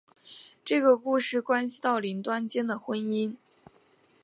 [0.65, 3.35] 这个故事关系到林瑞间的婚姻。